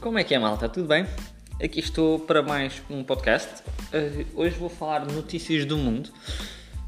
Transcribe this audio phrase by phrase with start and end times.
[0.00, 0.66] Como é que é, malta?
[0.66, 1.04] Tudo bem?
[1.62, 3.62] Aqui estou para mais um podcast.
[3.92, 6.08] Uh, hoje vou falar notícias do mundo.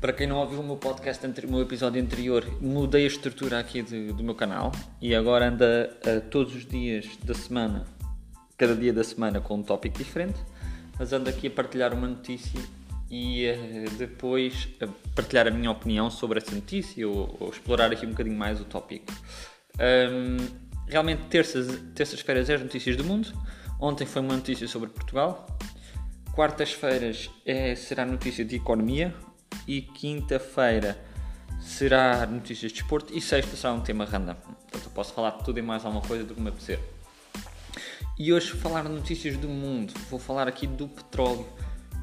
[0.00, 3.82] Para quem não ouviu o meu podcast, o meu episódio anterior, mudei a estrutura aqui
[3.82, 7.84] de, do meu canal e agora anda uh, todos os dias da semana,
[8.56, 10.40] cada dia da semana com um tópico diferente,
[10.98, 12.58] mas ando aqui a partilhar uma notícia
[13.10, 18.06] e uh, depois a partilhar a minha opinião sobre essa notícia ou, ou explorar aqui
[18.06, 19.12] um bocadinho mais o tópico.
[19.78, 23.32] Um, realmente terças, terças-feiras é as notícias do mundo.
[23.80, 25.46] Ontem foi uma notícia sobre Portugal.
[26.34, 29.14] Quartas-feiras é, será notícia de economia.
[29.66, 30.98] E quinta-feira
[31.60, 33.16] será notícias de esporte.
[33.16, 34.34] E sexta será um tema random.
[34.34, 36.78] Portanto, eu posso falar de tudo e mais alguma coisa do que me apetecer.
[38.18, 39.92] E hoje falar de notícias do mundo.
[40.10, 41.46] Vou falar aqui do petróleo.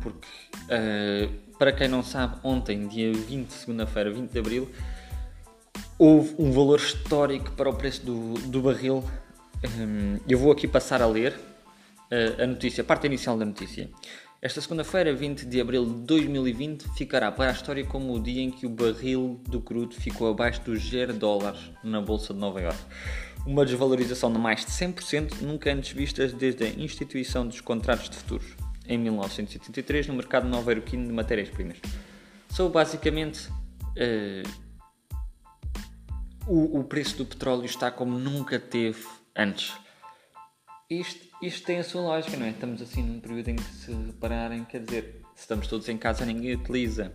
[0.01, 0.27] Porque,
[0.65, 4.71] uh, para quem não sabe, ontem, dia 20, segunda-feira, 20 de abril,
[5.99, 9.03] houve um valor histórico para o preço do, do barril.
[10.27, 13.89] Eu vou aqui passar a ler uh, a notícia, a parte inicial da notícia.
[14.41, 18.49] Esta segunda-feira, 20 de abril de 2020, ficará para a história como o dia em
[18.49, 22.79] que o barril do crudo ficou abaixo dos 0 dólares na Bolsa de Nova York.
[23.45, 28.15] Uma desvalorização de mais de 100%, nunca antes vistas desde a instituição dos contratos de
[28.15, 28.55] futuros,
[28.87, 31.77] em 1983, no mercado nova-iorquino de matérias-primas.
[32.49, 33.49] Sou basicamente.
[33.97, 34.68] Uh,
[36.49, 39.05] o, o preço do petróleo está como nunca teve
[39.35, 39.71] antes.
[40.89, 42.49] Isto, isto tem a sua lógica, não é?
[42.49, 46.25] Estamos assim num período em que, se repararem, quer dizer, se estamos todos em casa,
[46.25, 47.13] ninguém utiliza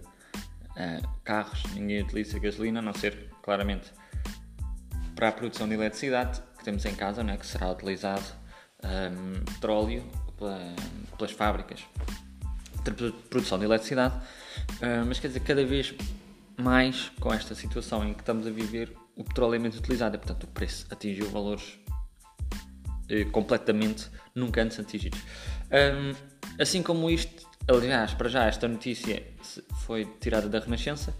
[0.70, 3.92] uh, carros, ninguém utiliza gasolina, a não ser, claramente,
[5.16, 7.36] para a produção de eletricidade que temos em casa, não é?
[7.36, 8.24] que será utilizado
[8.84, 10.04] um, ehm, petróleo
[10.38, 10.60] pela,
[11.18, 11.84] pelas fábricas
[12.84, 14.14] de produção de eletricidade.
[14.74, 15.92] Uh, mas quer dizer, cada vez
[16.56, 20.44] mais com esta situação em que estamos a viver, o petróleo é menos utilizado, portanto
[20.44, 21.78] o preço atingiu valores
[23.08, 25.20] eh, completamente nunca antes atingidos.
[25.70, 26.14] Um,
[26.60, 29.22] assim como isto, aliás, para já esta notícia
[29.84, 31.14] foi tirada da Renascença,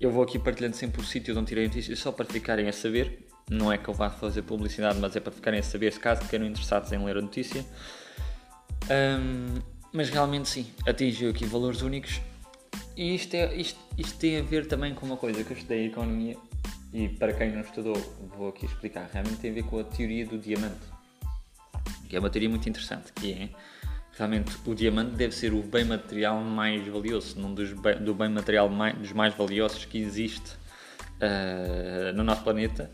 [0.00, 2.68] eu vou aqui partilhando sempre o sítio de onde tirei a notícia só para ficarem
[2.68, 3.26] a saber.
[3.50, 6.28] Não é que eu vá fazer publicidade, mas é para ficarem a saber se caso
[6.28, 7.64] queiram interessados em ler a notícia.
[8.90, 9.54] Um,
[9.92, 12.20] mas realmente sim, atingiu aqui valores únicos.
[12.96, 15.86] E isto, é, isto, isto tem a ver também com uma coisa que eu estudei
[15.86, 16.36] economia
[16.92, 17.96] e para quem não estudou,
[18.36, 19.08] vou aqui explicar.
[19.12, 20.86] Realmente tem a ver com a teoria do diamante,
[22.08, 23.48] que é uma teoria muito interessante, que é
[24.16, 28.28] realmente o diamante deve ser o bem material mais valioso, um dos bem, do bem
[28.28, 30.56] material mais, dos mais valiosos que existe
[31.20, 32.90] uh, no nosso planeta,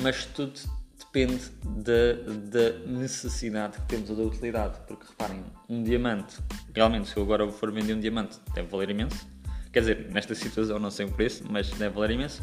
[0.00, 0.58] mas tudo
[0.98, 2.12] depende da,
[2.50, 6.36] da necessidade que temos ou da utilidade, porque reparem, um diamante,
[6.74, 9.26] realmente se eu agora for vender um diamante, deve valer imenso,
[9.72, 12.42] quer dizer, nesta situação não sei o preço, mas deve valer imenso,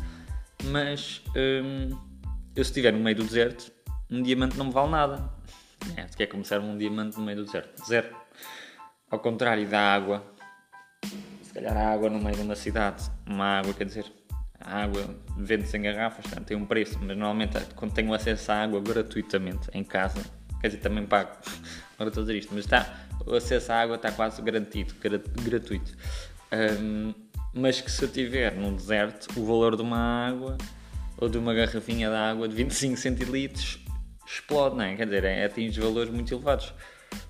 [0.66, 1.90] mas hum,
[2.56, 3.72] eu se estiver no meio do deserto,
[4.10, 5.30] um diamante não me vale nada.
[5.98, 7.86] É, que é como ser um diamante no meio do deserto.
[7.86, 8.16] Zero.
[9.10, 10.24] Ao contrário da água,
[11.42, 14.06] se calhar a água no meio de uma cidade, uma água, quer dizer,
[14.60, 15.04] a água
[15.38, 19.84] vende-se em garrafas, tem um preço, mas normalmente quando tenho acesso à água gratuitamente em
[19.84, 20.24] casa,
[20.62, 21.32] quer dizer, também pago,
[21.94, 24.96] agora estou a dizer isto, mas está, o acesso à água está quase garantido,
[25.44, 25.96] gratuito.
[26.52, 27.14] Um,
[27.54, 30.58] mas que se eu tiver num deserto, o valor de uma água
[31.18, 33.80] ou de uma garrafinha de água de 25 centilitros
[34.26, 34.96] explode, não é?
[34.96, 36.74] Quer dizer, é, atinge valores muito elevados.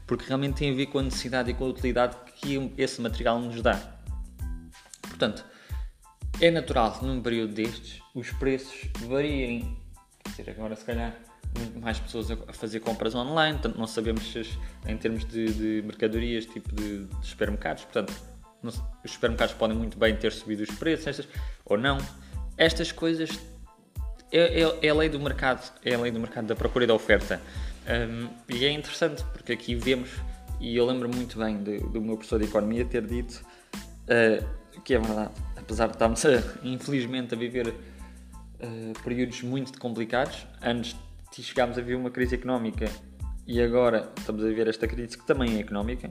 [0.07, 3.39] Porque realmente tem a ver com a necessidade e com a utilidade que esse material
[3.39, 3.79] nos dá.
[5.01, 5.45] Portanto,
[6.39, 9.77] é natural que num período destes os preços variem.
[10.35, 11.15] Quer dizer, agora se calhar
[11.79, 14.57] mais pessoas a fazer compras online, portanto não sabemos se
[14.87, 18.13] em termos de, de mercadorias, tipo de, de supermercados, portanto
[18.63, 21.27] os supermercados podem muito bem ter subido os preços, estas,
[21.65, 21.97] ou não.
[22.57, 23.29] Estas coisas
[24.31, 26.87] é, é, é, a lei do mercado, é a lei do mercado da procura e
[26.87, 27.41] da oferta.
[27.87, 30.09] Um, e é interessante porque aqui vemos,
[30.59, 33.43] e eu lembro muito bem de, do meu professor de economia ter dito
[34.03, 36.23] uh, que é verdade, apesar de estarmos
[36.63, 40.95] infelizmente a viver uh, períodos muito complicados, antes
[41.35, 42.85] de chegarmos a ver uma crise económica
[43.45, 46.09] e agora estamos a viver esta crise que também é económica.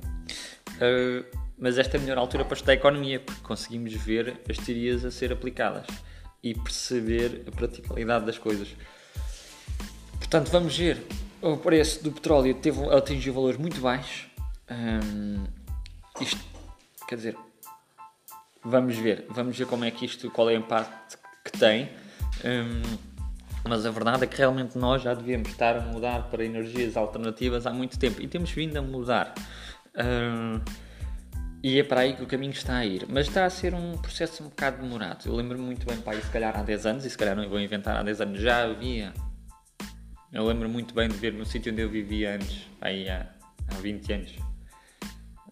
[0.77, 5.05] Uh, mas esta é a melhor altura para estudar economia, porque conseguimos ver as teorias
[5.05, 5.87] a ser aplicadas
[6.43, 8.75] e perceber a praticalidade das coisas.
[10.19, 11.07] Portanto, vamos ver.
[11.41, 14.27] O preço do petróleo teve, atingiu valores muito baixos.
[14.69, 15.45] Hum,
[16.21, 16.41] isto,
[17.07, 17.37] quer dizer,
[18.65, 19.25] vamos ver.
[19.31, 21.91] Vamos ver como é que isto, qual é o impacto que tem.
[22.45, 22.83] Hum,
[23.69, 27.69] mas a verdade é que realmente nós já devíamos estar a mudar para energias alternativas
[27.69, 29.33] há muito tempo e temos vindo a mudar.
[31.63, 33.07] E é para aí que o caminho está a ir.
[33.09, 35.27] Mas está a ser um processo um bocado demorado.
[35.27, 37.61] Eu lembro-me muito bem, pai, se calhar há 10 anos, e se calhar não vou
[37.61, 39.15] inventar, há 10 anos já havia
[40.33, 43.29] Eu lembro muito bem de ver no sítio onde eu vivia antes, aí há,
[43.69, 44.33] há 20 anos.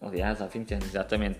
[0.01, 1.39] Aliás, há 20 anos, exatamente.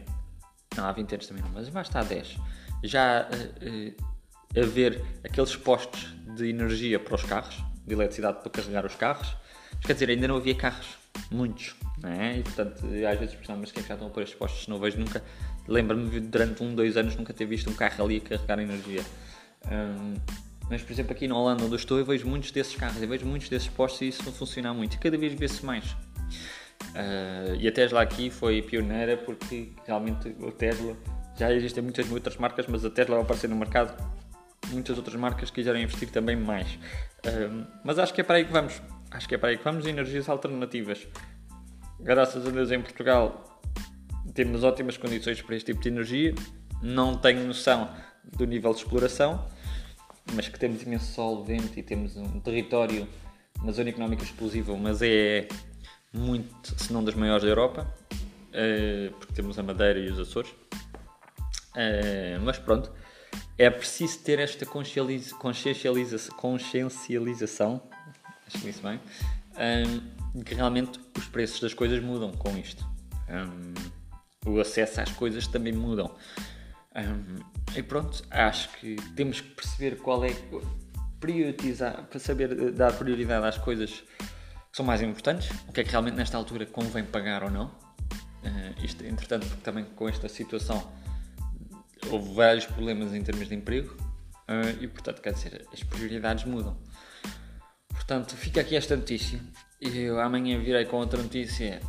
[0.77, 2.37] Não, há 20 anos também não, mas está há 10.
[2.83, 8.49] Já uh, uh, a ver aqueles postos de energia para os carros, de eletricidade para
[8.49, 9.35] carregar os carros.
[9.75, 12.37] Mas, quer dizer, ainda não havia carros, muitos, é?
[12.39, 14.97] E portanto, às vezes pensamos, mas quem já estão a pôr estes postos, não vejo
[14.97, 15.23] nunca.
[15.67, 19.01] Lembro-me durante um, dois anos nunca ter visto um carro ali a carregar energia.
[19.71, 20.15] Um,
[20.69, 23.07] mas, por exemplo, aqui na Holanda, onde eu estou, eu vejo muitos desses carros, eu
[23.07, 24.95] vejo muitos desses postos e isso não funciona muito.
[24.95, 25.91] E cada vez vê-se mais.
[25.91, 30.95] Uh, e a Tesla aqui foi pioneira porque realmente a Tesla
[31.37, 34.01] já existem muitas outras marcas, mas a Tesla vai aparecer no mercado.
[34.69, 36.67] Muitas outras marcas quiseram investir também mais.
[37.25, 38.81] Uh, mas acho que é para aí que vamos.
[39.11, 39.85] Acho que é para aí que vamos.
[39.85, 41.07] Energias alternativas.
[41.99, 43.47] Graças a Deus em Portugal
[44.33, 46.33] temos ótimas condições para este tipo de energia.
[46.81, 47.89] Não tenho noção
[48.23, 49.45] do nível de exploração
[50.33, 53.07] mas que temos imenso sol, vento e temos um território
[53.63, 55.47] na zona económica exclusiva, mas é
[56.13, 60.51] muito, se não das maiores da Europa, uh, porque temos a Madeira e os Açores.
[61.71, 62.91] Uh, mas pronto,
[63.57, 67.81] é preciso ter esta consciencializa consciencialização,
[68.53, 68.99] acho disse bem,
[70.35, 72.85] um, que realmente os preços das coisas mudam com isto.
[73.29, 73.73] Um,
[74.45, 76.15] o acesso às coisas também mudam.
[76.95, 77.39] Um,
[77.75, 80.35] e pronto, acho que temos que perceber qual é.
[81.19, 85.83] priorizar, para saber eh, dar prioridade às coisas que são mais importantes, o que é
[85.83, 87.65] que realmente nesta altura convém pagar ou não.
[87.65, 90.91] Uh, isto, entretanto, porque também com esta situação
[92.09, 93.95] houve vários problemas em termos de emprego
[94.49, 96.75] uh, e, portanto, quer dizer, as prioridades mudam.
[98.11, 99.39] Portanto, fica aqui esta notícia.
[99.79, 101.79] Eu amanhã virei com outra notícia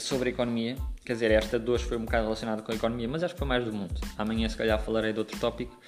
[0.00, 0.74] sobre a economia.
[1.04, 3.38] Quer dizer, esta de hoje foi um bocado relacionada com a economia, mas acho que
[3.38, 4.00] foi mais do mundo.
[4.16, 5.78] Amanhã, se calhar, falarei de outro tópico.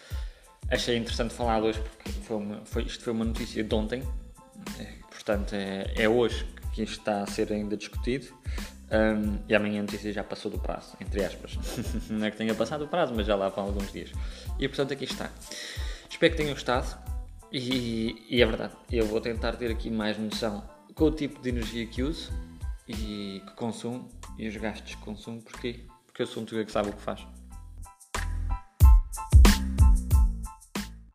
[0.71, 4.03] Achei interessante falar de hoje porque foi uma, foi, isto foi uma notícia de ontem.
[4.79, 6.45] É, portanto, é, é, hoje
[6.75, 8.27] que isto está a ser ainda discutido.
[8.93, 11.57] Um, e amanhã a notícia já passou do prazo, entre aspas.
[12.11, 14.13] Não é que tenha passado o prazo, mas já lá vão alguns dias.
[14.59, 15.31] E portanto, aqui está.
[16.11, 17.08] Espero que tenham gostado.
[17.51, 20.63] E, e é verdade, eu vou tentar ter aqui mais noção
[20.95, 22.31] com o tipo de energia que uso
[22.87, 25.81] e que consumo e os gastos que consumo, porquê?
[26.07, 27.27] Porque eu sou um que sabe o que faz.